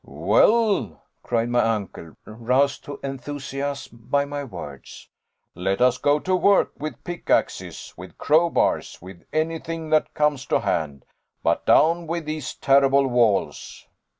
"Well," 0.03 1.03
cried 1.21 1.49
my 1.49 1.59
uncle, 1.61 2.15
roused 2.25 2.83
to 2.85 2.99
enthusiasm 3.03 4.07
by 4.09 4.25
my 4.25 4.43
words, 4.43 5.07
"Let 5.53 5.79
us 5.79 5.99
go 5.99 6.17
to 6.21 6.35
work 6.35 6.71
with 6.75 7.03
pickaxes, 7.03 7.93
with 7.95 8.17
crowbars, 8.17 8.97
with 8.99 9.23
anything 9.31 9.91
that 9.91 10.15
comes 10.15 10.47
to 10.47 10.61
hand 10.61 11.05
but 11.43 11.67
down 11.67 12.07
with 12.07 12.25
these 12.25 12.55
terrible 12.55 13.05
walls." 13.05 13.85